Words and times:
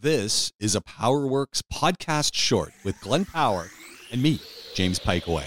This 0.00 0.52
is 0.60 0.76
a 0.76 0.80
PowerWorks 0.80 1.60
podcast 1.72 2.32
short 2.32 2.72
with 2.84 3.00
Glenn 3.00 3.24
Power 3.24 3.68
and 4.12 4.22
me, 4.22 4.40
James 4.72 5.00
Pikeway. 5.00 5.44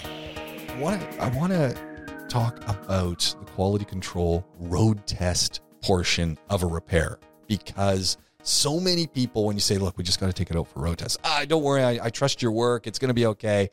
I 1.19 1.29
want 1.29 1.53
to 1.53 2.25
talk 2.27 2.57
about 2.67 3.33
the 3.39 3.45
quality 3.53 3.85
control 3.85 4.45
road 4.59 5.07
test 5.07 5.61
portion 5.81 6.37
of 6.49 6.63
a 6.63 6.65
repair 6.65 7.17
because 7.47 8.17
so 8.43 8.77
many 8.77 9.07
people 9.07 9.45
when 9.45 9.55
you 9.55 9.61
say 9.61 9.77
look 9.77 9.97
we 9.97 10.03
just 10.03 10.19
got 10.19 10.27
to 10.27 10.33
take 10.33 10.51
it 10.51 10.57
out 10.57 10.67
for 10.67 10.81
road 10.81 10.97
test 10.97 11.17
ah 11.23 11.45
don't 11.47 11.63
worry 11.63 11.83
I, 11.83 12.07
I 12.07 12.09
trust 12.09 12.41
your 12.41 12.51
work 12.51 12.87
it's 12.87 12.99
going 12.99 13.07
to 13.07 13.13
be 13.13 13.27
okay 13.27 13.69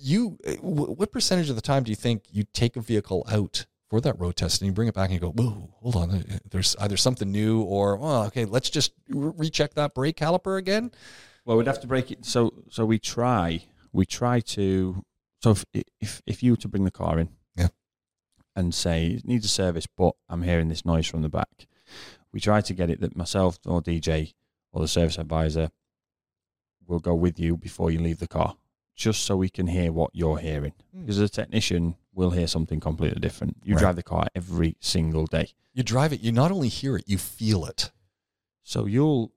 you 0.00 0.36
what 0.60 1.12
percentage 1.12 1.48
of 1.48 1.56
the 1.56 1.62
time 1.62 1.82
do 1.82 1.90
you 1.90 1.96
think 1.96 2.24
you 2.30 2.44
take 2.52 2.76
a 2.76 2.80
vehicle 2.80 3.26
out 3.30 3.64
for 3.94 4.00
that 4.00 4.18
road 4.18 4.34
test 4.34 4.60
and 4.60 4.66
you 4.66 4.72
bring 4.72 4.88
it 4.88 4.94
back 4.94 5.10
and 5.10 5.14
you 5.14 5.20
go 5.20 5.30
whoa 5.30 5.70
hold 5.80 5.94
on. 5.94 6.24
There's 6.50 6.74
either 6.80 6.96
something 6.96 7.30
new 7.30 7.62
or 7.62 7.96
oh 8.00 8.24
okay 8.24 8.44
let's 8.44 8.68
just 8.68 8.92
recheck 9.08 9.74
that 9.74 9.94
brake 9.94 10.16
caliper 10.16 10.58
again. 10.58 10.90
Well 11.44 11.56
we'd 11.56 11.68
have 11.68 11.80
to 11.82 11.86
break 11.86 12.10
it. 12.10 12.24
So 12.24 12.64
so 12.70 12.84
we 12.84 12.98
try 12.98 13.64
we 13.92 14.04
try 14.04 14.40
to 14.40 15.04
so 15.42 15.52
if 15.52 15.64
if, 16.00 16.22
if 16.26 16.42
you 16.42 16.52
were 16.52 16.56
to 16.56 16.68
bring 16.68 16.84
the 16.84 16.90
car 16.90 17.20
in 17.20 17.28
yeah. 17.54 17.68
and 18.56 18.74
say 18.74 19.06
it 19.06 19.24
needs 19.24 19.44
a 19.44 19.48
service 19.48 19.86
but 19.86 20.14
i'm 20.28 20.42
hearing 20.42 20.68
this 20.68 20.84
noise 20.84 21.06
from 21.06 21.22
the 21.22 21.28
back 21.28 21.68
we 22.32 22.40
try 22.40 22.60
to 22.60 22.74
get 22.74 22.90
it 22.90 23.00
that 23.00 23.14
myself 23.14 23.58
or 23.64 23.80
dj 23.80 24.32
or 24.72 24.80
the 24.80 24.88
service 24.88 25.18
advisor 25.18 25.70
will 26.86 26.98
go 26.98 27.14
with 27.14 27.38
you 27.38 27.56
before 27.56 27.90
you 27.90 28.00
leave 28.00 28.18
the 28.18 28.26
car 28.26 28.56
just 28.96 29.22
so 29.24 29.36
we 29.36 29.48
can 29.48 29.66
hear 29.66 29.92
what 29.92 30.10
you're 30.12 30.38
hearing. 30.38 30.72
Mm. 30.96 31.00
Because 31.00 31.18
as 31.18 31.30
a 31.30 31.32
technician, 31.32 31.96
we'll 32.14 32.30
hear 32.30 32.46
something 32.46 32.80
completely 32.80 33.20
different. 33.20 33.56
You 33.64 33.74
right. 33.74 33.80
drive 33.80 33.96
the 33.96 34.02
car 34.02 34.26
every 34.34 34.76
single 34.80 35.26
day. 35.26 35.50
You 35.72 35.82
drive 35.82 36.12
it, 36.12 36.20
you 36.20 36.32
not 36.32 36.50
only 36.50 36.68
hear 36.68 36.96
it, 36.96 37.04
you 37.06 37.18
feel 37.18 37.64
it. 37.66 37.90
So 38.62 38.86
you'll 38.86 39.32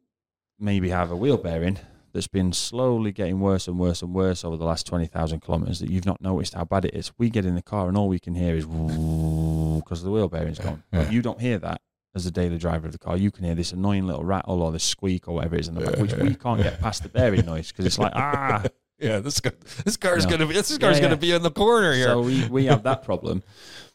maybe 0.59 0.90
have 0.90 1.12
a 1.12 1.16
wheel 1.16 1.38
bearing 1.38 1.80
that's 2.13 2.27
been 2.27 2.53
slowly 2.53 3.12
getting 3.12 3.40
worse 3.40 3.67
and 3.67 3.78
worse 3.78 4.02
and 4.02 4.14
worse 4.14 4.44
over 4.44 4.58
the 4.58 4.66
last 4.66 4.88
20,000 4.88 5.39
kilometers 5.39 5.80
that 5.80 5.89
you've 5.89 6.05
not 6.05 6.22
noticed 6.22 6.53
how 6.53 6.64
bad 6.64 6.86
it 6.86 6.94
is. 6.94 7.11
We 7.17 7.30
get 7.30 7.45
in 7.45 7.55
the 7.55 7.61
car 7.61 7.88
and 7.88 7.98
all 7.98 8.08
we 8.08 8.20
can 8.20 8.36
hear 8.36 8.55
is 8.55 8.66
because 8.66 10.03
the 10.03 10.11
wheel 10.11 10.28
bearing's 10.28 10.59
gone. 10.59 10.83
Yeah. 10.92 11.09
You 11.09 11.22
don't 11.22 11.39
hear 11.39 11.59
that 11.59 11.81
as 12.16 12.25
a 12.25 12.31
daily 12.31 12.58
driver 12.58 12.88
of 12.88 12.94
the 12.94 12.98
car. 12.98 13.17
You 13.17 13.31
can 13.31 13.45
hear 13.45 13.55
this 13.55 13.72
annoying 13.72 14.08
little 14.08 14.23
rattle 14.23 14.61
or 14.61 14.72
this 14.72 14.83
squeak 14.83 15.28
or 15.28 15.36
whatever 15.36 15.55
it 15.55 15.61
is 15.61 15.67
in 15.67 15.75
the 15.75 15.81
back, 15.81 16.00
which 16.00 16.16
we 16.16 16.36
can't 16.36 16.61
get 16.61 16.80
past 16.80 17.03
the 17.03 17.09
bearing 17.09 17.45
noise 17.45 17.72
because 17.72 17.86
it's 17.86 18.00
like, 18.00 18.14
ah, 18.16 18.64
yeah, 19.00 19.20
this 19.20 19.40
car, 19.40 19.53
this 19.86 19.98
car 19.98 20.17
is 20.17 20.26
no. 20.26 20.31
gonna 20.31 20.48
be 20.48 20.53
this 20.53 20.70
car's 20.78 20.98
yeah, 20.98 21.03
yeah. 21.03 21.09
gonna 21.09 21.17
be 21.17 21.31
in 21.31 21.44
the 21.44 21.52
corner 21.52 21.94
here. 21.94 22.08
So 22.08 22.22
we, 22.22 22.48
we 22.48 22.66
have 22.66 22.84
that 22.84 23.04
problem. 23.06 23.44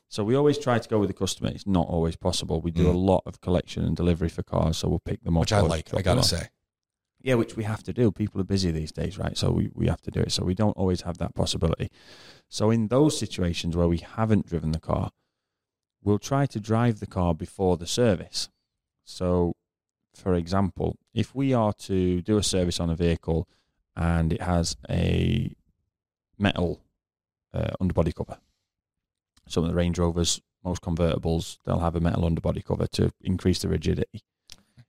So 0.09 0.23
we 0.25 0.35
always 0.35 0.59
try 0.59 0.79
to 0.79 0.89
go 0.89 0.99
with 0.99 1.09
the 1.09 1.15
customer. 1.15 1.51
It's 1.51 1.67
not 1.67 1.87
always 1.89 2.17
possible. 2.17 2.61
We 2.61 2.71
do 2.71 2.85
mm. 2.85 2.95
a 2.95 2.97
lot 2.97 3.23
of 3.25 3.41
collection 3.41 3.85
and 3.85 3.97
delivery 3.97 4.29
for 4.29 4.43
cars, 4.43 4.77
so 4.77 4.89
we'll 4.89 5.01
pick 5.01 5.25
them 5.25 5.37
up. 5.37 5.43
Which 5.43 5.53
I 5.53 5.61
like. 5.61 5.93
I 5.95 6.03
gotta 6.03 6.23
say. 6.23 6.49
Yeah, 7.23 7.35
which 7.35 7.57
we 7.57 7.65
have 7.65 7.83
to 7.85 7.93
do. 7.93 8.11
People 8.11 8.41
are 8.41 8.45
busy 8.45 8.73
these 8.73 8.91
days, 8.91 9.17
right? 9.17 9.39
So 9.39 9.53
we, 9.53 9.71
we 9.75 9.87
have 9.87 10.01
to 10.03 10.11
do 10.11 10.21
it. 10.21 10.33
So 10.33 10.45
we 10.45 10.55
don't 10.55 10.77
always 10.77 11.03
have 11.03 11.19
that 11.19 11.35
possibility. 11.35 11.89
So 12.49 12.71
in 12.71 12.89
those 12.89 13.17
situations 13.17 13.77
where 13.77 13.87
we 13.87 13.99
haven't 13.99 14.47
driven 14.47 14.73
the 14.73 14.81
car, 14.81 15.11
we'll 16.03 16.19
try 16.19 16.47
to 16.47 16.61
drive 16.61 16.99
the 16.99 17.07
car 17.07 17.33
before 17.33 17.77
the 17.77 17.87
service. 17.87 18.49
So, 19.05 19.55
for 20.15 20.35
example, 20.35 20.97
if 21.15 21.35
we 21.35 21.55
are 21.55 21.73
to 21.75 22.23
do 22.23 22.39
a 22.39 22.43
service 22.43 22.81
on 22.81 22.91
a 22.91 22.97
vehicle 22.97 23.49
and 23.97 24.33
it 24.33 24.43
has 24.43 24.77
a 24.89 25.55
metal 26.39 26.81
uh, 27.55 27.71
underbody 27.81 28.13
cover. 28.13 28.39
Some 29.49 29.65
of 29.65 29.71
the 29.71 29.77
Range 29.77 29.99
Rovers, 29.99 30.41
most 30.65 30.83
convertibles, 30.83 31.59
they'll 31.65 31.81
have 31.81 31.97
a 31.97 32.01
metal 32.01 32.25
underbody 32.25 32.63
cover 32.63 32.87
to 32.89 33.13
increase 33.21 33.61
the 33.61 33.69
rigidity. 33.69 34.23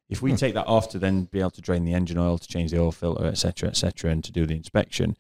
If 0.09 0.21
we 0.21 0.31
hmm. 0.31 0.37
take 0.37 0.53
that 0.53 0.67
off 0.67 0.89
to 0.89 0.99
then 0.99 1.25
be 1.25 1.39
able 1.39 1.51
to 1.51 1.61
drain 1.61 1.85
the 1.85 1.93
engine 1.93 2.17
oil, 2.17 2.37
to 2.37 2.47
change 2.47 2.71
the 2.71 2.79
oil 2.79 2.91
filter, 2.91 3.25
etc., 3.25 3.69
etc., 3.69 4.11
and 4.11 4.23
to 4.23 4.31
do 4.31 4.45
the 4.45 4.55
inspection, 4.55 5.17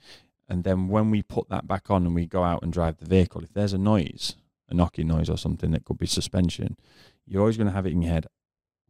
and 0.47 0.63
then 0.63 0.87
when 0.87 1.09
we 1.09 1.23
put 1.23 1.49
that 1.49 1.67
back 1.67 1.89
on 1.89 2.05
and 2.05 2.13
we 2.13 2.25
go 2.25 2.43
out 2.43 2.63
and 2.63 2.71
drive 2.71 2.97
the 2.97 3.05
vehicle, 3.05 3.41
if 3.43 3.53
there's 3.53 3.73
a 3.73 3.77
noise, 3.77 4.35
a 4.69 4.73
knocking 4.73 5.07
noise 5.07 5.29
or 5.29 5.37
something 5.37 5.71
that 5.71 5.85
could 5.85 5.97
be 5.97 6.05
suspension, 6.05 6.77
you're 7.25 7.41
always 7.41 7.57
going 7.57 7.67
to 7.67 7.73
have 7.73 7.85
it 7.85 7.93
in 7.93 8.01
your 8.01 8.11
head. 8.11 8.27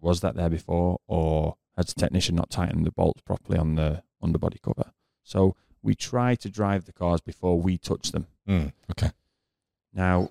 Was 0.01 0.21
that 0.21 0.35
there 0.35 0.49
before, 0.49 0.99
or 1.07 1.55
has 1.77 1.93
the 1.93 1.99
technician 1.99 2.35
not 2.35 2.49
tightened 2.49 2.85
the 2.85 2.91
bolts 2.91 3.21
properly 3.21 3.57
on 3.57 3.75
the 3.75 4.03
underbody 4.23 4.59
cover. 4.63 4.91
So 5.23 5.55
we 5.81 5.95
try 5.95 6.35
to 6.35 6.49
drive 6.49 6.85
the 6.85 6.93
cars 6.93 7.21
before 7.21 7.59
we 7.59 7.77
touch 7.77 8.11
them. 8.11 8.27
Mm, 8.47 8.71
okay. 8.91 9.11
Now, 9.93 10.29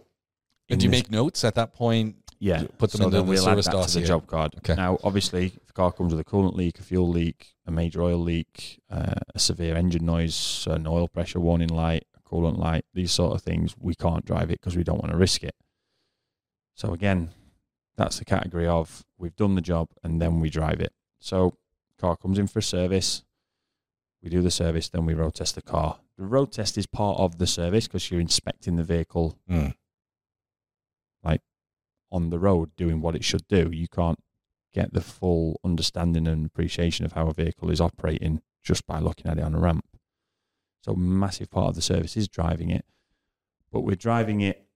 and 0.69 0.81
do 0.81 0.85
you 0.85 0.91
make 0.91 1.11
notes 1.11 1.45
at 1.45 1.55
that 1.55 1.75
point? 1.75 2.17
Yeah, 2.39 2.65
put 2.79 2.91
them 2.91 3.03
so 3.03 3.05
in 3.05 3.11
the, 3.13 3.23
we'll 3.23 3.45
service 3.45 3.69
add 3.69 3.75
that 3.75 3.89
to 3.89 4.01
the 4.01 4.07
job 4.07 4.27
card. 4.27 4.55
Okay. 4.59 4.75
Now, 4.75 4.99
obviously, 5.05 5.53
if 5.63 5.71
a 5.71 5.73
car 5.73 5.93
comes 5.93 6.13
with 6.13 6.21
a 6.21 6.29
coolant 6.29 6.57
leak, 6.57 6.81
a 6.81 6.83
fuel 6.83 7.09
leak, 7.09 7.55
a 7.67 7.71
major 7.71 8.03
oil 8.03 8.19
leak, 8.19 8.81
uh, 8.91 9.15
a 9.33 9.39
severe 9.39 9.77
engine 9.77 10.05
noise, 10.05 10.67
an 10.69 10.87
oil 10.89 11.07
pressure 11.07 11.39
warning 11.39 11.69
light, 11.69 12.05
a 12.17 12.29
coolant 12.29 12.59
light, 12.59 12.85
these 12.95 13.13
sort 13.13 13.35
of 13.35 13.43
things, 13.43 13.77
we 13.79 13.95
can't 13.95 14.25
drive 14.25 14.51
it 14.51 14.61
because 14.61 14.77
we 14.77 14.83
don't 14.83 14.99
want 14.99 15.13
to 15.13 15.17
risk 15.17 15.45
it. 15.45 15.55
So 16.75 16.93
again, 16.93 17.31
that's 17.97 18.19
the 18.19 18.25
category 18.25 18.67
of 18.67 19.05
we've 19.19 19.37
done 19.37 19.55
the 19.55 19.61
job 19.61 19.91
and 20.03 20.21
then 20.21 20.41
we 20.41 20.51
drive 20.51 20.81
it. 20.81 20.93
So 21.21 21.57
car 22.01 22.17
comes 22.17 22.39
in 22.39 22.49
for 22.49 22.59
a 22.59 22.63
service, 22.63 23.23
we 24.23 24.31
do 24.31 24.43
the 24.43 24.51
service, 24.51 24.89
then 24.89 25.05
we 25.05 25.15
road 25.15 25.35
test 25.35 25.55
the 25.55 25.63
car. 25.63 25.99
The 26.17 26.27
road 26.27 26.53
test 26.53 26.79
is 26.79 26.87
part 26.87 27.19
of 27.19 27.39
the 27.39 27.47
service 27.47 27.89
because 27.89 28.11
you're 28.11 28.21
inspecting 28.21 28.77
the 28.77 28.85
vehicle 28.85 29.39
mm. 29.51 29.75
like 31.25 31.41
on 32.11 32.31
the 32.31 32.39
road 32.39 32.71
doing 32.77 33.01
what 33.01 33.17
it 33.17 33.25
should 33.25 33.47
do. 33.49 33.71
You 33.73 33.89
can't 33.89 34.21
get 34.73 34.93
the 34.93 35.01
full 35.01 35.61
understanding 35.65 36.29
and 36.29 36.47
appreciation 36.47 37.05
of 37.05 37.13
how 37.13 37.29
a 37.29 37.35
vehicle 37.35 37.71
is 37.71 37.81
operating 37.81 38.43
just 38.63 38.87
by 38.87 38.99
looking 39.01 39.27
at 39.27 39.39
it 39.39 39.45
on 39.45 39.55
a 39.55 39.59
ramp. 39.59 39.85
So 40.83 40.95
massive 40.95 41.51
part 41.51 41.71
of 41.71 41.75
the 41.75 41.83
service 41.83 42.17
is 42.17 42.29
driving 42.29 42.71
it. 42.71 42.85
But 43.71 43.81
we're 43.81 43.97
driving 43.97 44.41
it 44.41 44.67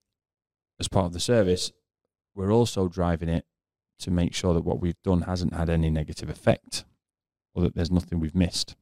as 0.81 0.89
part 0.89 1.07
of 1.07 1.13
the 1.13 1.21
service. 1.21 1.73
We're 2.35 2.53
also 2.53 2.89
driving 2.89 3.29
it 3.29 3.45
to 4.01 4.11
make 4.11 4.35
sure 4.35 4.55
that 4.55 4.65
what 4.65 4.81
we've 4.81 5.01
done 5.03 5.23
hasn't 5.23 5.55
had 5.55 5.71
any 5.71 5.91
negative 5.91 6.29
effect 6.29 6.85
or 7.55 7.63
that 7.63 7.75
there's 7.75 7.91
nothing 7.91 8.21
we've 8.21 8.35
missed. 8.35 8.77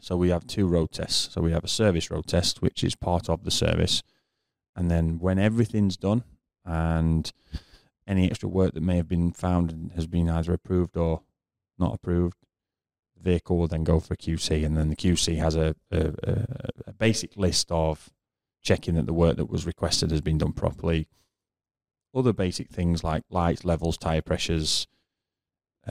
So 0.00 0.16
we 0.16 0.30
have 0.30 0.46
two 0.46 0.66
road 0.66 0.90
tests. 0.92 1.32
So 1.34 1.40
we 1.40 1.52
have 1.52 1.64
a 1.64 1.68
service 1.68 2.10
road 2.10 2.26
test, 2.26 2.62
which 2.62 2.82
is 2.82 2.94
part 2.94 3.28
of 3.28 3.44
the 3.44 3.50
service. 3.50 4.02
And 4.74 4.90
then 4.90 5.18
when 5.18 5.38
everything's 5.38 5.96
done 5.96 6.24
and 6.64 7.30
any 8.06 8.30
extra 8.30 8.48
work 8.48 8.74
that 8.74 8.82
may 8.82 8.96
have 8.96 9.08
been 9.08 9.32
found 9.32 9.92
has 9.94 10.06
been 10.06 10.28
either 10.28 10.52
approved 10.52 10.96
or 10.96 11.22
not 11.78 11.94
approved, 11.94 12.38
the 13.16 13.22
vehicle 13.30 13.58
will 13.58 13.68
then 13.68 13.84
go 13.84 14.00
for 14.00 14.14
a 14.14 14.16
QC. 14.16 14.64
And 14.64 14.76
then 14.76 14.88
the 14.88 14.96
QC 14.96 15.36
has 15.36 15.54
a, 15.54 15.74
a, 15.90 16.12
a 16.86 16.92
basic 16.92 17.36
list 17.36 17.70
of 17.70 18.10
checking 18.62 18.94
that 18.94 19.06
the 19.06 19.12
work 19.12 19.36
that 19.36 19.50
was 19.50 19.66
requested 19.66 20.10
has 20.10 20.20
been 20.20 20.38
done 20.38 20.52
properly. 20.52 21.08
Other 22.14 22.32
basic 22.32 22.68
things 22.68 23.04
like 23.04 23.22
lights, 23.30 23.64
levels, 23.64 23.96
tire 23.96 24.22
pressures, 24.22 24.86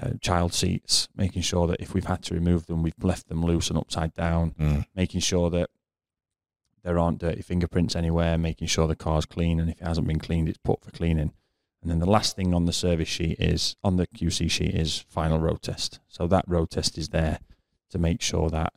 uh, 0.02 0.12
child 0.22 0.54
seats, 0.54 1.08
making 1.16 1.42
sure 1.42 1.68
that 1.68 1.80
if 1.80 1.94
we've 1.94 2.06
had 2.06 2.24
to 2.24 2.34
remove 2.34 2.68
them, 2.68 2.84
we've 2.84 2.94
left 3.02 3.30
them 3.30 3.44
loose 3.44 3.70
and 3.70 3.78
upside 3.78 4.14
down, 4.14 4.52
mm. 4.60 4.86
making 4.96 5.22
sure 5.22 5.50
that 5.50 5.70
there 6.84 6.98
aren't 6.98 7.20
dirty 7.20 7.42
fingerprints 7.42 7.96
anywhere, 7.96 8.38
making 8.38 8.68
sure 8.68 8.88
the 8.88 8.96
car's 8.96 9.26
clean, 9.26 9.60
and 9.60 9.70
if 9.70 9.82
it 9.82 9.88
hasn't 9.88 10.08
been 10.08 10.20
cleaned, 10.20 10.48
it's 10.48 10.58
put 10.60 10.84
for 10.84 10.92
cleaning. 10.92 11.34
And 11.82 11.90
then 11.90 12.00
the 12.00 12.10
last 12.10 12.36
thing 12.36 12.54
on 12.54 12.66
the 12.66 12.74
service 12.74 13.08
sheet 13.08 13.40
is 13.40 13.76
on 13.84 13.96
the 13.96 14.08
QC 14.08 14.52
sheet 14.52 14.76
is 14.76 15.06
final 15.08 15.40
road 15.40 15.62
test. 15.62 16.00
So 16.08 16.28
that 16.28 16.46
road 16.48 16.72
test 16.72 16.98
is 16.98 17.10
there 17.10 17.40
to 17.90 17.98
make 17.98 18.22
sure 18.22 18.50
that 18.50 18.74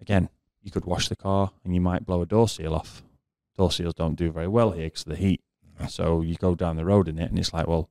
again 0.00 0.28
you 0.62 0.70
could 0.70 0.84
wash 0.84 1.08
the 1.08 1.16
car 1.16 1.52
and 1.64 1.74
you 1.74 1.80
might 1.80 2.06
blow 2.06 2.22
a 2.22 2.26
door 2.26 2.48
seal 2.48 2.74
off. 2.74 3.02
Door 3.56 3.72
seals 3.72 3.94
don't 3.94 4.16
do 4.16 4.30
very 4.30 4.48
well 4.48 4.72
here 4.72 4.86
because 4.86 5.02
of 5.02 5.10
the 5.10 5.16
heat. 5.16 5.42
So 5.88 6.22
you 6.22 6.36
go 6.36 6.54
down 6.54 6.76
the 6.76 6.86
road 6.86 7.08
in 7.08 7.18
it 7.18 7.28
and 7.28 7.38
it's 7.38 7.52
like, 7.52 7.66
well, 7.66 7.90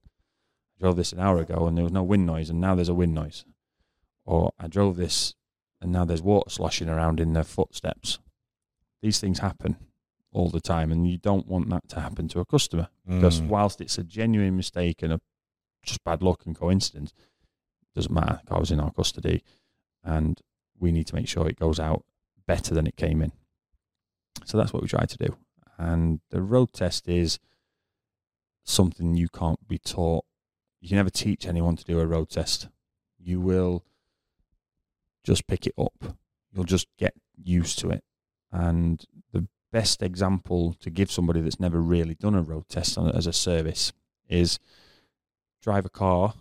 drove 0.86 0.98
this 0.98 1.14
an 1.14 1.20
hour 1.20 1.40
ago 1.40 1.66
and 1.66 1.76
there 1.76 1.84
was 1.84 1.92
no 1.92 2.04
wind 2.04 2.28
noise, 2.28 2.52
and 2.52 2.62
now 2.62 2.76
there's 2.76 2.90
a 2.90 2.94
wind 2.94 3.16
noise. 3.16 3.44
Or 4.24 4.52
I 4.60 4.68
drove 4.68 4.98
this 4.98 5.34
and 5.82 5.92
now 5.92 6.06
there's 6.06 6.22
water 6.22 6.48
sloshing 6.48 6.90
around 6.90 7.20
in 7.20 7.34
the 7.34 7.44
footsteps. 7.44 8.20
These 9.02 9.20
things 9.20 9.40
happen 9.40 9.78
all 10.32 10.50
the 10.50 10.62
time, 10.62 10.92
and 10.92 11.10
you 11.10 11.18
don't 11.18 11.48
want 11.48 11.72
that 11.72 11.90
to 11.90 12.02
happen 12.02 12.28
to 12.28 12.40
a 12.40 12.46
customer 12.46 12.90
mm. 13.10 13.16
because 13.16 13.42
whilst 13.42 13.82
it's 13.82 13.98
a 13.98 14.04
genuine 14.04 14.56
mistake 14.56 15.02
and 15.02 15.12
a 15.12 15.22
just 15.82 16.04
bad 16.04 16.22
luck 16.22 16.46
and 16.46 16.56
coincidence, 16.56 17.14
doesn't 17.96 18.14
matter. 18.14 18.42
The 18.44 18.50
car 18.50 18.60
was 18.60 18.70
in 18.70 18.80
our 18.80 18.92
custody, 18.92 19.44
and 20.04 20.40
we 20.80 20.92
need 20.92 21.08
to 21.08 21.16
make 21.16 21.28
sure 21.28 21.48
it 21.48 21.60
goes 21.60 21.80
out 21.80 22.04
better 22.46 22.76
than 22.76 22.86
it 22.86 22.96
came 22.96 23.24
in. 23.24 23.32
So 24.44 24.58
that's 24.60 24.72
what 24.72 24.84
we 24.84 24.88
try 24.88 25.06
to 25.06 25.18
do. 25.18 25.36
And 25.80 26.20
the 26.30 26.44
road 26.44 26.74
test 26.74 27.08
is 27.08 27.40
something 28.64 29.16
you 29.16 29.30
can't 29.30 29.68
be 29.68 29.80
taught 29.80 30.26
you 30.86 30.90
can 30.90 30.98
never 30.98 31.10
teach 31.10 31.48
anyone 31.48 31.76
to 31.76 31.84
do 31.84 32.00
a 32.00 32.06
road 32.06 32.30
test. 32.30 32.68
You 33.18 33.42
will 33.42 33.84
just 35.24 35.48
pick 35.48 35.66
it 35.66 35.74
up. 35.80 36.16
You'll 36.54 36.64
just 36.64 36.86
get 37.00 37.16
used 37.36 37.80
to 37.80 37.90
it. 37.90 38.04
And 38.52 39.04
the 39.34 39.48
best 39.72 40.04
example 40.04 40.76
to 40.82 40.92
give 40.92 41.10
somebody 41.10 41.42
that's 41.42 41.60
never 41.60 41.82
really 41.82 42.14
done 42.14 42.36
a 42.36 42.44
road 42.44 42.70
test 42.70 43.00
as 43.00 43.26
a 43.26 43.34
service 43.34 43.94
is 44.30 44.60
drive 45.60 45.88
a 45.88 45.90
car 45.90 46.36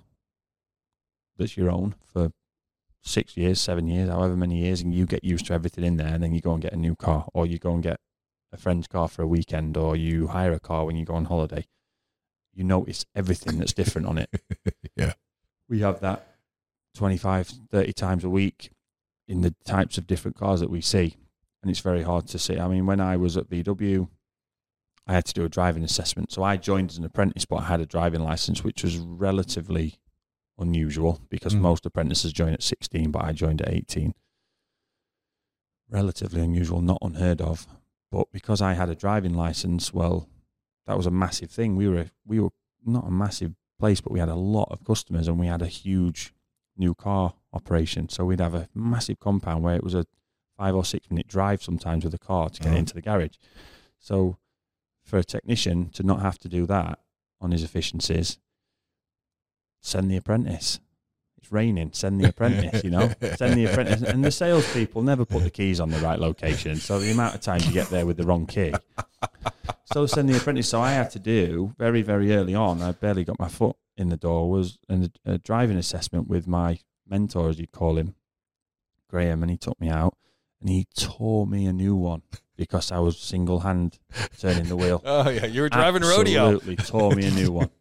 that's 1.38 1.56
your 1.56 1.70
own 1.70 1.94
for 2.04 2.30
six 3.00 3.38
years, 3.38 3.58
seven 3.58 3.86
years, 3.88 4.10
however 4.10 4.36
many 4.36 4.58
years, 4.58 4.82
and 4.82 4.94
you 4.94 5.06
get 5.06 5.24
used 5.24 5.46
to 5.46 5.54
everything 5.54 5.84
in 5.84 5.96
there, 5.96 6.12
and 6.12 6.22
then 6.22 6.34
you 6.34 6.42
go 6.42 6.52
and 6.52 6.60
get 6.60 6.74
a 6.74 6.76
new 6.76 6.94
car, 6.94 7.26
or 7.32 7.46
you 7.46 7.58
go 7.58 7.72
and 7.72 7.82
get 7.82 7.98
a 8.52 8.58
friend's 8.58 8.88
car 8.88 9.08
for 9.08 9.22
a 9.22 9.26
weekend, 9.26 9.78
or 9.78 9.96
you 9.96 10.26
hire 10.26 10.52
a 10.52 10.60
car 10.60 10.84
when 10.84 10.96
you 10.96 11.06
go 11.06 11.14
on 11.14 11.24
holiday. 11.24 11.64
You 12.54 12.64
notice 12.64 13.04
everything 13.14 13.58
that's 13.58 13.72
different 13.72 14.06
on 14.06 14.18
it. 14.18 14.30
Yeah. 14.96 15.14
We 15.68 15.80
have 15.80 16.00
that 16.00 16.36
25, 16.94 17.48
30 17.72 17.92
times 17.94 18.22
a 18.22 18.30
week 18.30 18.70
in 19.26 19.40
the 19.40 19.54
types 19.64 19.98
of 19.98 20.06
different 20.06 20.36
cars 20.36 20.60
that 20.60 20.70
we 20.70 20.80
see, 20.80 21.16
and 21.62 21.70
it's 21.70 21.80
very 21.80 22.02
hard 22.02 22.28
to 22.28 22.38
see. 22.38 22.58
I 22.60 22.68
mean, 22.68 22.86
when 22.86 23.00
I 23.00 23.16
was 23.16 23.36
at 23.36 23.48
VW, 23.50 24.08
I 25.06 25.14
had 25.14 25.24
to 25.24 25.32
do 25.34 25.44
a 25.44 25.48
driving 25.48 25.82
assessment. 25.82 26.30
So 26.32 26.42
I 26.44 26.56
joined 26.56 26.90
as 26.90 26.98
an 26.98 27.04
apprentice, 27.04 27.44
but 27.44 27.56
I 27.56 27.64
had 27.64 27.80
a 27.80 27.86
driving 27.86 28.22
license, 28.22 28.62
which 28.62 28.84
was 28.84 28.98
relatively 28.98 29.98
unusual 30.58 31.20
because 31.28 31.54
Mm. 31.54 31.60
most 31.60 31.84
apprentices 31.86 32.32
join 32.32 32.52
at 32.52 32.62
16, 32.62 33.10
but 33.10 33.24
I 33.24 33.32
joined 33.32 33.62
at 33.62 33.72
18. 33.72 34.14
Relatively 35.90 36.40
unusual, 36.40 36.80
not 36.80 36.98
unheard 37.02 37.40
of. 37.40 37.66
But 38.10 38.30
because 38.32 38.60
I 38.62 38.74
had 38.74 38.88
a 38.88 38.94
driving 38.94 39.34
license, 39.34 39.92
well, 39.92 40.28
that 40.86 40.96
was 40.96 41.06
a 41.06 41.10
massive 41.10 41.50
thing. 41.50 41.76
We 41.76 41.88
were 41.88 42.10
we 42.26 42.40
were 42.40 42.50
not 42.84 43.06
a 43.06 43.10
massive 43.10 43.52
place, 43.78 44.00
but 44.00 44.12
we 44.12 44.20
had 44.20 44.28
a 44.28 44.34
lot 44.34 44.68
of 44.70 44.84
customers 44.84 45.28
and 45.28 45.38
we 45.38 45.46
had 45.46 45.62
a 45.62 45.66
huge 45.66 46.32
new 46.76 46.94
car 46.94 47.34
operation. 47.52 48.08
So 48.08 48.24
we'd 48.24 48.40
have 48.40 48.54
a 48.54 48.68
massive 48.74 49.18
compound 49.20 49.62
where 49.64 49.76
it 49.76 49.84
was 49.84 49.94
a 49.94 50.06
five 50.56 50.74
or 50.74 50.84
six 50.84 51.08
minute 51.10 51.26
drive 51.28 51.62
sometimes 51.62 52.04
with 52.04 52.14
a 52.14 52.18
car 52.18 52.48
to 52.50 52.60
get 52.62 52.72
Oh. 52.72 52.76
into 52.76 52.94
the 52.94 53.02
garage. 53.02 53.36
So 53.98 54.36
for 55.02 55.18
a 55.18 55.24
technician 55.24 55.90
to 55.90 56.02
not 56.02 56.20
have 56.20 56.38
to 56.40 56.48
do 56.48 56.66
that 56.66 56.98
on 57.40 57.50
his 57.52 57.62
efficiencies, 57.62 58.38
send 59.80 60.10
the 60.10 60.16
apprentice. 60.16 60.80
It's 61.38 61.52
raining. 61.52 61.90
Send 61.92 62.20
the 62.20 62.28
apprentice. 62.30 62.82
You 62.84 62.90
know, 62.90 63.12
send 63.36 63.54
the 63.58 63.66
apprentice. 63.66 64.02
And 64.02 64.24
the 64.24 64.30
salespeople 64.30 65.02
never 65.02 65.24
put 65.24 65.42
the 65.42 65.50
keys 65.50 65.78
on 65.80 65.90
the 65.90 65.98
right 65.98 66.18
location. 66.18 66.76
So 66.76 66.98
the 66.98 67.10
amount 67.10 67.34
of 67.34 67.40
times 67.42 67.66
you 67.66 67.72
get 67.72 67.88
there 67.88 68.06
with 68.06 68.16
the 68.16 68.24
wrong 68.24 68.46
key. 68.46 68.72
So 69.92 70.06
send 70.06 70.28
the 70.28 70.36
apprentice. 70.36 70.68
So 70.68 70.80
I 70.80 70.92
had 70.92 71.10
to 71.10 71.18
do 71.18 71.74
very, 71.78 72.02
very 72.02 72.34
early 72.34 72.54
on. 72.54 72.80
I 72.82 72.92
barely 72.92 73.24
got 73.24 73.38
my 73.38 73.48
foot 73.48 73.76
in 73.96 74.08
the 74.08 74.16
door. 74.16 74.50
Was 74.50 74.78
a, 74.88 75.10
a 75.24 75.38
driving 75.38 75.76
assessment 75.76 76.28
with 76.28 76.46
my 76.46 76.78
mentor, 77.06 77.50
as 77.50 77.58
you 77.58 77.66
call 77.66 77.98
him, 77.98 78.14
Graham, 79.10 79.42
and 79.42 79.50
he 79.50 79.56
took 79.58 79.78
me 79.80 79.88
out 79.88 80.16
and 80.60 80.70
he 80.70 80.86
tore 80.96 81.46
me 81.46 81.66
a 81.66 81.72
new 81.72 81.94
one 81.94 82.22
because 82.56 82.90
I 82.90 82.98
was 83.00 83.18
single 83.18 83.60
hand 83.60 83.98
turning 84.38 84.64
the 84.64 84.76
wheel. 84.76 85.02
Oh 85.04 85.28
yeah, 85.28 85.46
you 85.46 85.62
were 85.62 85.68
driving 85.68 86.02
rodeo. 86.02 86.54
Absolutely 86.54 86.76
tore 86.76 87.12
me 87.14 87.26
a 87.26 87.30
new 87.30 87.52
one. 87.52 87.70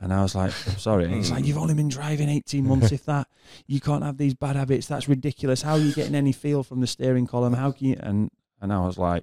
And 0.00 0.12
I 0.12 0.22
was 0.22 0.34
like, 0.34 0.52
I'm 0.66 0.78
sorry. 0.78 1.04
And 1.04 1.14
he's 1.14 1.30
like, 1.30 1.44
You've 1.44 1.58
only 1.58 1.74
been 1.74 1.88
driving 1.88 2.28
18 2.28 2.66
months, 2.66 2.90
if 2.90 3.04
that. 3.04 3.28
You 3.68 3.78
can't 3.80 4.02
have 4.02 4.16
these 4.16 4.34
bad 4.34 4.56
habits. 4.56 4.88
That's 4.88 5.08
ridiculous. 5.08 5.62
How 5.62 5.72
are 5.72 5.78
you 5.78 5.92
getting 5.92 6.14
any 6.16 6.32
feel 6.32 6.64
from 6.64 6.80
the 6.80 6.88
steering 6.88 7.26
column? 7.26 7.52
How 7.52 7.70
can 7.70 7.86
you? 7.88 7.96
And, 8.00 8.30
and 8.60 8.72
I 8.72 8.80
was 8.84 8.98
like, 8.98 9.22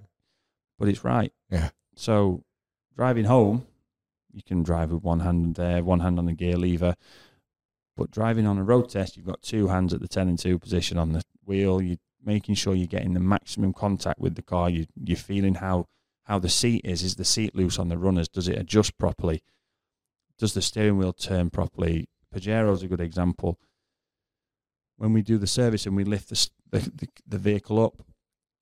But 0.79 0.87
it's 0.87 1.03
right. 1.03 1.33
Yeah. 1.49 1.69
So 1.97 2.43
driving 2.95 3.25
home, 3.25 3.65
you 4.31 4.43
can 4.43 4.61
drive 4.61 4.91
with 4.91 5.03
one 5.03 5.21
hand 5.21 5.55
there, 5.55 5.83
one 5.83 5.99
hand 5.99 6.19
on 6.19 6.27
the 6.27 6.33
gear 6.33 6.55
lever. 6.55 6.95
But 7.95 8.11
driving 8.11 8.45
on 8.45 8.59
a 8.59 8.63
road 8.63 8.89
test, 8.89 9.17
you've 9.17 9.25
got 9.25 9.41
two 9.41 9.67
hands 9.67 9.95
at 9.95 9.99
the 9.99 10.07
10 10.07 10.29
and 10.29 10.37
2 10.37 10.59
position 10.59 10.99
on 10.99 11.13
the 11.13 11.23
wheel. 11.43 11.81
You're 11.81 11.97
making 12.23 12.53
sure 12.53 12.75
you're 12.75 12.85
getting 12.85 13.15
the 13.15 13.19
maximum 13.19 13.73
contact 13.73 14.19
with 14.19 14.35
the 14.35 14.43
car. 14.43 14.69
You, 14.69 14.85
you're 15.03 15.17
feeling 15.17 15.55
how, 15.55 15.87
how 16.25 16.37
the 16.37 16.49
seat 16.49 16.81
is. 16.85 17.01
Is 17.01 17.15
the 17.15 17.25
seat 17.25 17.55
loose 17.55 17.79
on 17.79 17.89
the 17.89 17.97
runners? 17.97 18.27
Does 18.27 18.47
it 18.47 18.59
adjust 18.59 18.95
properly? 18.99 19.41
Does 20.37 20.53
the 20.53 20.61
steering 20.61 20.99
wheel 20.99 21.13
turn 21.13 21.49
properly? 21.49 22.09
Pajero's 22.31 22.83
a 22.83 22.87
good 22.87 23.01
example. 23.01 23.57
When 24.97 25.13
we 25.13 25.23
do 25.23 25.39
the 25.39 25.47
service 25.47 25.87
and 25.87 25.95
we 25.95 26.03
lift 26.03 26.29
the, 26.29 26.49
the, 26.69 26.91
the, 26.91 27.07
the 27.27 27.37
vehicle 27.39 27.83
up, 27.83 28.03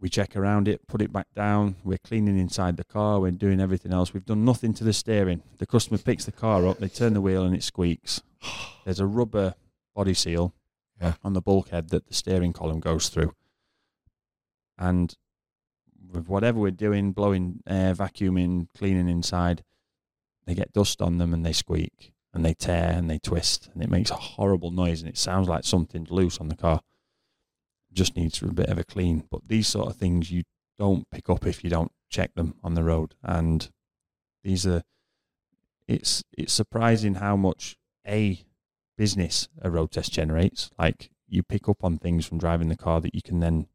we 0.05 0.09
check 0.09 0.35
around 0.35 0.67
it, 0.67 0.85
put 0.85 1.01
it 1.01 1.11
back 1.11 1.25
down. 1.35 1.77
We're 1.83 1.97
cleaning 1.97 2.37
inside 2.37 2.77
the 2.77 2.83
car. 2.83 3.19
We're 3.19 3.31
doing 3.31 3.59
everything 3.59 3.91
else. 3.91 4.13
We've 4.13 4.23
done 4.23 4.45
nothing 4.45 4.71
to 4.75 4.83
the 4.83 4.93
steering. 4.93 5.41
The 5.57 5.65
customer 5.65 5.97
picks 5.97 6.25
the 6.25 6.31
car 6.31 6.67
up, 6.67 6.77
they 6.77 6.89
turn 6.89 7.15
the 7.15 7.21
wheel, 7.21 7.43
and 7.43 7.55
it 7.55 7.63
squeaks. 7.63 8.21
There's 8.85 8.99
a 8.99 9.07
rubber 9.07 9.55
body 9.95 10.13
seal 10.13 10.53
Yeah. 11.01 11.13
on 11.23 11.33
the 11.33 11.41
bulkhead 11.41 11.89
that 11.89 12.05
the 12.05 12.13
steering 12.13 12.53
column 12.53 12.81
goes 12.81 13.09
through. 13.09 13.33
And 14.77 15.11
with 16.13 16.29
whatever 16.29 16.59
we're 16.59 16.69
doing, 16.69 17.11
blowing 17.11 17.63
air, 17.65 17.95
vacuuming, 17.95 18.67
cleaning 18.77 19.09
inside, 19.09 19.63
they 20.45 20.53
get 20.53 20.71
dust 20.71 21.01
on 21.01 21.17
them 21.17 21.33
and 21.33 21.43
they 21.43 21.53
squeak 21.53 22.13
and 22.31 22.45
they 22.45 22.53
tear 22.53 22.91
and 22.91 23.09
they 23.09 23.17
twist 23.17 23.69
and 23.73 23.81
it 23.81 23.89
makes 23.89 24.11
a 24.11 24.15
horrible 24.15 24.69
noise 24.69 25.01
and 25.01 25.09
it 25.09 25.17
sounds 25.17 25.47
like 25.49 25.63
something's 25.63 26.11
loose 26.11 26.37
on 26.37 26.49
the 26.49 26.55
car. 26.55 26.81
Just 27.95 28.15
needs 28.15 28.41
a 28.41 28.47
bit 28.47 28.69
of 28.69 28.77
a 28.77 28.83
clean. 28.83 29.23
But 29.31 29.47
these 29.47 29.67
sort 29.67 29.87
of 29.89 29.95
things 29.95 30.29
you 30.31 30.43
don't 30.77 31.09
pick 31.09 31.29
up 31.29 31.45
if 31.47 31.63
you 31.63 31.69
don't 31.69 31.91
check 32.09 32.33
them 32.35 32.55
on 32.63 32.73
the 32.75 32.83
road. 32.83 33.15
And 33.23 33.69
these 34.43 34.67
are 34.67 34.83
it's 35.87 36.23
it's 36.37 36.53
surprising 36.53 37.15
how 37.15 37.35
much 37.35 37.77
a 38.07 38.45
business 38.97 39.47
a 39.61 39.69
road 39.69 39.91
test 39.91 40.11
generates. 40.11 40.69
Like 40.77 41.09
you 41.27 41.41
pick 41.43 41.67
up 41.69 41.83
on 41.83 41.97
things 41.97 42.25
from 42.25 42.37
driving 42.37 42.67
the 42.69 42.77
car 42.77 43.01
that 43.01 43.15
you 43.15 43.21
can 43.21 43.39
then 43.39 43.67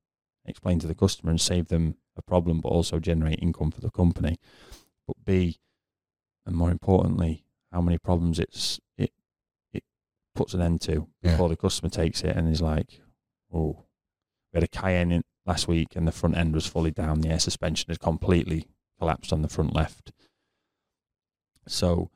explain 0.45 0.79
to 0.81 0.87
the 0.87 0.95
customer 0.95 1.31
and 1.31 1.41
save 1.41 1.69
them 1.69 1.97
a 2.17 2.23
problem, 2.23 2.61
but 2.61 2.69
also 2.69 2.99
generate 2.99 3.39
income 3.41 3.71
for 3.71 3.81
the 3.81 3.91
company. 3.91 4.39
But 5.07 5.17
B, 5.25 5.59
and 6.47 6.57
more 6.57 6.71
importantly, 6.71 7.45
how 7.73 7.81
many 7.81 7.99
problems 7.99 8.39
it's 8.39 8.81
it 8.99 9.13
it 9.73 9.85
puts 10.35 10.55
an 10.55 10.61
end 10.61 10.81
to 10.83 11.09
Yeah. 11.23 11.33
before 11.33 11.49
the 11.49 11.57
customer 11.57 11.91
takes 11.91 12.23
it 12.23 12.37
and 12.37 12.49
is 12.49 12.61
like, 12.63 13.01
oh, 13.53 13.85
we 14.53 14.57
had 14.57 14.65
a 14.65 14.69
Cayenne 14.69 15.13
in 15.13 15.23
last 15.47 15.69
week 15.69 15.97
and 15.97 16.07
the 16.07 16.13
front 16.13 16.37
end 16.37 16.55
was 16.55 16.67
fully 16.67 16.91
down. 16.91 17.21
The 17.21 17.31
air 17.31 17.39
suspension 17.39 17.87
had 17.89 18.01
completely 18.01 18.67
collapsed 18.99 19.33
on 19.33 19.43
the 19.43 19.49
front 19.49 19.75
left. 19.75 20.13
So 21.67 22.11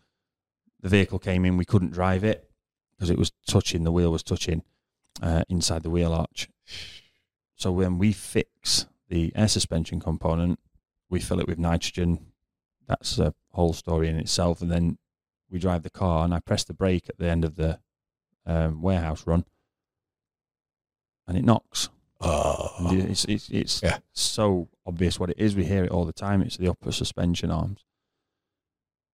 the 0.80 0.88
vehicle 0.88 1.18
came 1.18 1.44
in, 1.44 1.56
we 1.56 1.64
couldn't 1.64 1.92
drive 1.92 2.24
it 2.24 2.50
because 2.90 3.10
it 3.10 3.18
was 3.18 3.32
touching, 3.46 3.84
the 3.84 3.92
wheel 3.92 4.12
was 4.12 4.22
touching 4.22 4.62
uh, 5.22 5.44
inside 5.48 5.82
the 5.82 5.90
wheel 5.90 6.12
arch. 6.12 6.48
So 7.56 7.72
when 7.72 7.98
we 7.98 8.12
fix 8.12 8.86
the 9.08 9.32
air 9.34 9.48
suspension 9.48 10.00
component, 10.00 10.58
we 11.08 11.20
fill 11.20 11.40
it 11.40 11.46
with 11.46 11.58
nitrogen. 11.58 12.32
That's 12.86 13.18
a 13.18 13.34
whole 13.52 13.72
story 13.72 14.08
in 14.08 14.16
itself. 14.16 14.60
And 14.60 14.70
then 14.70 14.98
we 15.50 15.58
drive 15.58 15.82
the 15.82 15.90
car, 15.90 16.24
and 16.24 16.34
I 16.34 16.40
press 16.40 16.64
the 16.64 16.74
brake 16.74 17.08
at 17.08 17.18
the 17.18 17.28
end 17.28 17.44
of 17.44 17.54
the 17.54 17.78
um, 18.44 18.82
warehouse 18.82 19.26
run, 19.26 19.44
and 21.26 21.38
it 21.38 21.44
knocks. 21.44 21.88
Oh, 22.20 22.70
It's, 22.92 23.24
it's, 23.26 23.48
it's 23.50 23.82
Yeah. 23.82 23.98
so 24.12 24.68
obvious 24.86 25.18
what 25.20 25.30
it 25.30 25.38
is. 25.38 25.54
We 25.56 25.64
hear 25.64 25.84
it 25.84 25.90
all 25.90 26.04
the 26.04 26.12
time. 26.12 26.42
It's 26.42 26.56
the 26.56 26.68
upper 26.68 26.92
suspension 26.92 27.50
arms. 27.50 27.84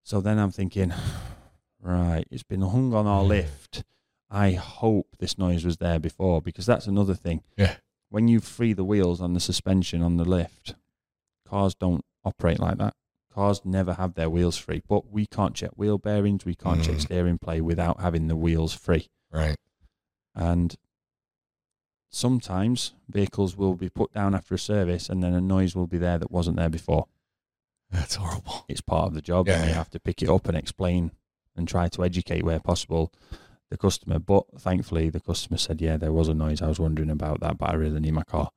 So 0.04 0.20
then 0.20 0.38
I'm 0.38 0.50
thinking, 0.50 0.92
right, 1.80 2.24
it's 2.30 2.42
been 2.42 2.62
hung 2.62 2.94
on 2.94 3.06
our 3.06 3.22
lift. 3.22 3.84
I 4.30 4.52
hope 4.52 5.08
this 5.18 5.38
noise 5.38 5.64
was 5.64 5.78
there 5.78 5.98
before 5.98 6.40
because 6.40 6.66
that's 6.66 6.86
another 6.86 7.14
thing. 7.14 7.42
Yeah. 7.56 7.76
When 8.10 8.28
you 8.28 8.40
free 8.40 8.72
the 8.72 8.84
wheels 8.84 9.20
on 9.20 9.34
the 9.34 9.40
suspension 9.40 10.02
on 10.02 10.16
the 10.16 10.24
lift, 10.24 10.74
cars 11.46 11.74
don't 11.74 12.04
operate 12.24 12.60
like 12.60 12.78
that. 12.78 12.94
Cars 13.32 13.62
never 13.64 13.94
have 13.94 14.14
their 14.14 14.28
wheels 14.30 14.56
free, 14.56 14.82
but 14.88 15.10
we 15.10 15.26
can't 15.26 15.54
check 15.54 15.70
wheel 15.76 15.98
bearings, 15.98 16.44
we 16.44 16.54
can't 16.56 16.82
check 16.82 16.96
Mm. 16.96 17.00
steering 17.00 17.38
play 17.38 17.60
without 17.60 18.00
having 18.00 18.26
the 18.28 18.36
wheels 18.36 18.72
free. 18.74 19.08
right. 19.32 19.56
And 20.34 20.74
sometimes 22.10 22.92
vehicles 23.08 23.56
will 23.56 23.74
be 23.74 23.88
put 23.88 24.12
down 24.12 24.34
after 24.34 24.54
a 24.54 24.58
service 24.58 25.08
and 25.08 25.22
then 25.22 25.32
a 25.32 25.40
noise 25.40 25.74
will 25.74 25.86
be 25.86 25.98
there 25.98 26.18
that 26.18 26.30
wasn't 26.30 26.56
there 26.56 26.68
before. 26.68 27.06
That's 27.90 28.16
horrible. 28.16 28.64
It's 28.68 28.80
part 28.80 29.06
of 29.08 29.14
the 29.14 29.22
job 29.22 29.48
Yeah, 29.48 29.54
and 29.54 29.64
you 29.64 29.70
yeah. 29.70 29.76
have 29.76 29.90
to 29.90 30.00
pick 30.00 30.22
it 30.22 30.28
up 30.28 30.46
and 30.48 30.56
explain 30.56 31.12
and 31.56 31.66
try 31.66 31.88
to 31.88 32.04
educate 32.04 32.44
where 32.44 32.60
possible 32.60 33.12
the 33.70 33.76
customer. 33.76 34.18
But 34.18 34.44
thankfully, 34.60 35.10
the 35.10 35.20
customer 35.20 35.56
said, 35.56 35.80
Yeah, 35.80 35.96
there 35.96 36.12
was 36.12 36.28
a 36.28 36.34
noise. 36.34 36.60
I 36.62 36.68
was 36.68 36.78
wondering 36.80 37.10
about 37.10 37.40
that, 37.40 37.58
but 37.58 37.70
I 37.70 37.74
really 37.74 38.00
need 38.00 38.12
my 38.14 38.22
car. 38.24 38.50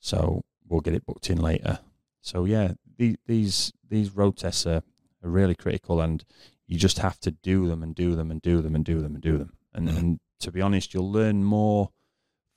So 0.00 0.42
we'll 0.66 0.80
get 0.80 0.94
it 0.94 1.06
booked 1.06 1.30
in 1.30 1.40
later. 1.40 1.80
So, 2.20 2.44
yeah, 2.44 2.72
the, 2.96 3.16
these, 3.26 3.72
these 3.88 4.14
road 4.14 4.36
tests 4.36 4.66
are, 4.66 4.82
are 5.22 5.30
really 5.30 5.54
critical 5.54 6.00
and 6.00 6.24
you 6.66 6.78
just 6.78 6.98
have 6.98 7.18
to 7.20 7.30
do 7.30 7.66
them 7.68 7.82
and 7.82 7.94
do 7.94 8.14
them 8.14 8.30
and 8.30 8.42
do 8.42 8.60
them 8.60 8.74
and 8.74 8.84
do 8.84 9.00
them 9.00 9.14
and 9.14 9.22
do 9.22 9.38
them. 9.38 9.52
And, 9.72 9.88
Mhm. 9.88 9.96
and 9.98 10.20
to 10.40 10.52
be 10.52 10.60
honest, 10.60 10.92
you'll 10.94 11.10
learn 11.10 11.44
more 11.44 11.90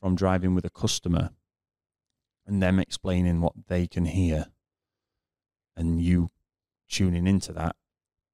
from 0.01 0.15
driving 0.15 0.55
with 0.55 0.65
a 0.65 0.69
customer 0.69 1.29
and 2.45 2.61
them 2.61 2.79
explaining 2.79 3.39
what 3.41 3.53
they 3.67 3.87
can 3.87 4.05
hear 4.05 4.47
and 5.77 6.01
you 6.01 6.29
tuning 6.89 7.27
into 7.27 7.53
that 7.53 7.75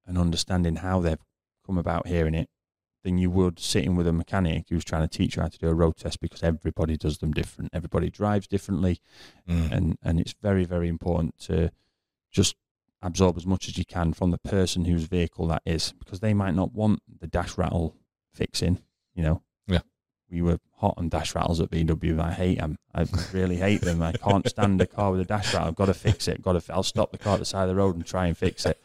and 0.06 0.18
understanding 0.18 0.78
how 0.78 1.00
they've 1.00 1.24
come 1.66 1.78
about 1.78 2.08
hearing 2.08 2.34
it 2.34 2.50
than 3.04 3.18
you 3.18 3.30
would 3.30 3.60
sitting 3.60 3.96
with 3.96 4.08
a 4.08 4.14
mechanic 4.14 4.66
who's 4.70 4.84
trying 4.84 5.08
to 5.08 5.18
teach 5.18 5.36
you 5.36 5.42
how 5.42 5.48
to 5.48 5.58
do 5.58 5.68
a 5.68 5.74
road 5.74 5.96
test 5.98 6.20
because 6.20 6.42
everybody 6.42 6.98
does 6.98 7.20
them 7.20 7.32
different. 7.32 7.70
Everybody 7.74 8.10
drives 8.10 8.48
differently 8.48 9.00
Mm. 9.48 9.72
and 9.72 9.98
and 10.02 10.20
it's 10.20 10.34
very 10.42 10.66
very 10.66 10.88
important 10.90 11.38
to 11.40 11.72
just 12.32 12.56
absorb 13.02 13.38
as 13.38 13.46
much 13.46 13.68
as 13.68 13.78
you 13.78 13.86
can 13.86 14.12
from 14.14 14.32
the 14.32 14.38
person 14.40 14.86
whose 14.86 15.04
vehicle 15.04 15.48
that 15.48 15.62
is 15.66 15.94
because 16.00 16.20
they 16.20 16.34
might 16.34 16.56
not 16.56 16.74
want 16.74 17.02
the 17.20 17.28
dash 17.28 17.58
rattle 17.58 17.96
fixing 18.34 18.80
you 19.14 19.24
know. 19.24 19.42
We 20.30 20.42
were 20.42 20.60
hot 20.76 20.96
on 20.98 21.10
dash 21.10 21.34
rattles 21.36 21.60
at 21.62 21.72
VW. 21.72 22.20
I 22.20 22.32
hate 22.34 22.60
them. 22.60 22.78
I 22.94 23.06
really 23.34 23.56
hate 23.58 23.82
them. 23.82 24.02
I 24.02 24.12
can't 24.12 24.48
stand 24.50 24.82
a 24.82 24.86
car 24.86 25.12
with 25.12 25.22
a 25.22 25.26
dash 25.26 25.54
rattle. 25.54 25.70
I've 25.70 25.76
got 25.76 25.86
to 25.86 25.94
fix 25.94 26.28
it. 26.28 26.42
Got 26.42 26.62
to. 26.62 26.74
I'll 26.74 26.84
stop 26.84 27.12
the 27.12 27.18
car 27.18 27.34
at 27.36 27.40
the 27.40 27.46
side 27.46 27.64
of 27.64 27.70
the 27.70 27.76
road 27.76 27.96
and 27.96 28.06
try 28.06 28.28
and 28.28 28.38
fix 28.38 28.66
it. 28.66 28.80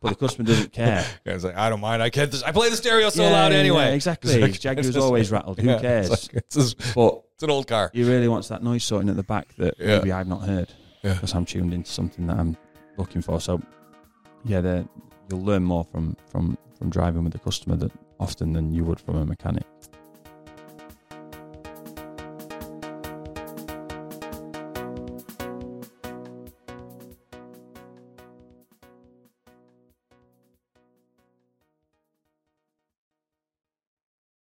But 0.00 0.10
the 0.10 0.14
customer 0.16 0.46
doesn't 0.46 0.72
care. 0.72 1.04
Yeah, 1.24 1.34
it's 1.34 1.44
like 1.44 1.56
I 1.56 1.68
don't 1.70 1.80
mind. 1.80 2.02
I 2.02 2.10
can't. 2.10 2.34
I 2.44 2.52
play 2.52 2.68
the 2.70 2.76
stereo 2.76 3.08
so 3.10 3.22
Yeah, 3.22 3.30
loud 3.30 3.52
yeah, 3.52 3.58
anyway. 3.58 3.94
exactly. 3.94 4.40
Like- 4.40 4.58
Jaguar's 4.58 4.96
always 4.96 5.30
rattled. 5.30 5.58
Who 5.60 5.68
Yeah, 5.68 5.80
cares? 5.80 6.10
It's, 6.10 6.28
like, 6.32 6.42
it's, 6.44 6.54
just- 6.56 6.94
But 6.94 7.22
it's 7.34 7.42
an 7.42 7.50
old 7.50 7.66
car. 7.66 7.90
he 7.94 8.02
really 8.04 8.28
wants 8.28 8.48
that 8.48 8.62
noise 8.62 8.84
sorting 8.84 9.08
at 9.08 9.16
the 9.16 9.22
back 9.22 9.54
that 9.56 9.74
Yeah. 9.78 9.98
maybe 9.98 10.12
I've 10.12 10.28
not 10.28 10.42
heard 10.42 10.72
Yeah. 11.02 11.14
because 11.14 11.34
I'm 11.34 11.44
tuned 11.44 11.72
into 11.74 11.90
something 11.90 12.26
that 12.26 12.36
I'm 12.38 12.56
looking 12.96 13.22
for. 13.22 13.40
So, 13.40 13.60
yeah, 14.44 14.82
you'll 15.30 15.42
learn 15.42 15.64
more 15.64 15.84
from 15.84 16.16
from 16.30 16.56
from 16.78 16.90
driving 16.90 17.24
with 17.24 17.32
the 17.32 17.38
customer 17.38 17.76
that 17.76 17.92
often 18.20 18.52
than 18.52 18.72
you 18.72 18.84
would 18.84 19.00
from 19.00 19.16
a 19.16 19.24
mechanic. 19.24 19.64